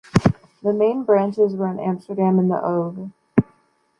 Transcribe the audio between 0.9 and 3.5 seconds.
branches were in Amsterdam and The Hague.